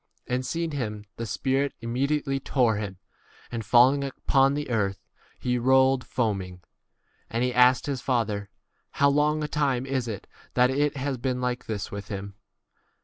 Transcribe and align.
And 0.25 0.43
seeing 0.43 0.71
him 0.71 1.05
the 1.17 1.27
spirit 1.27 1.75
imme 1.79 2.07
diately 2.07 2.43
tore 2.43 2.77
him; 2.77 2.97
and 3.51 3.63
falling 3.63 4.03
upon 4.03 4.53
21 4.53 4.53
the 4.55 4.69
earth, 4.71 4.97
he 5.37 5.59
rolled 5.59 6.07
foaming. 6.07 6.61
And 7.29 7.43
he 7.43 7.53
asked 7.53 7.85
his 7.85 8.01
father, 8.01 8.49
How 8.93 9.09
long 9.09 9.43
a 9.43 9.47
time 9.47 9.85
is 9.85 10.07
it 10.07 10.25
that 10.55 10.71
it 10.71 10.97
has 10.97 11.17
been 11.17 11.39
like 11.39 11.67
this 11.67 11.91
with 11.91 12.07
him 12.07 12.33